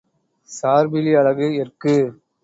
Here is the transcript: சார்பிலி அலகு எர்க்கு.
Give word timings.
சார்பிலி 0.49 1.11
அலகு 1.13 1.47
எர்க்கு. 1.57 1.95